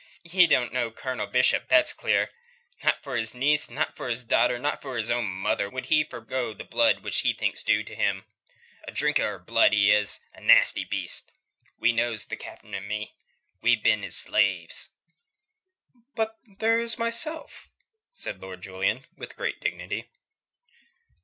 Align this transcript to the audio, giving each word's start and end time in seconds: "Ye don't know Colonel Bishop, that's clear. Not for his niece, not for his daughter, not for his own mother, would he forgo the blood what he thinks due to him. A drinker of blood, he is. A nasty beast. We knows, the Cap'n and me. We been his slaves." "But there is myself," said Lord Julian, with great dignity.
"Ye 0.23 0.47
don't 0.47 0.73
know 0.73 0.89
Colonel 0.89 1.27
Bishop, 1.27 1.67
that's 1.67 1.93
clear. 1.93 2.31
Not 2.83 3.03
for 3.03 3.15
his 3.15 3.35
niece, 3.35 3.69
not 3.69 3.95
for 3.95 4.09
his 4.09 4.23
daughter, 4.23 4.57
not 4.57 4.81
for 4.81 4.97
his 4.97 5.11
own 5.11 5.25
mother, 5.27 5.69
would 5.69 5.85
he 5.93 6.03
forgo 6.03 6.55
the 6.55 6.63
blood 6.63 7.03
what 7.03 7.13
he 7.13 7.33
thinks 7.33 7.63
due 7.63 7.83
to 7.83 7.93
him. 7.93 8.25
A 8.87 8.91
drinker 8.91 9.35
of 9.35 9.45
blood, 9.45 9.73
he 9.73 9.91
is. 9.91 10.21
A 10.33 10.41
nasty 10.41 10.83
beast. 10.85 11.31
We 11.77 11.91
knows, 11.93 12.25
the 12.25 12.35
Cap'n 12.35 12.73
and 12.73 12.87
me. 12.87 13.13
We 13.61 13.75
been 13.75 14.01
his 14.01 14.15
slaves." 14.17 14.89
"But 16.15 16.35
there 16.57 16.79
is 16.79 16.97
myself," 16.97 17.69
said 18.11 18.39
Lord 18.41 18.63
Julian, 18.63 19.05
with 19.15 19.35
great 19.37 19.61
dignity. 19.61 20.09